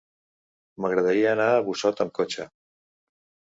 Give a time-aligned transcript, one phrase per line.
[0.85, 2.49] M'agradaria anar a Busot amb cotxe.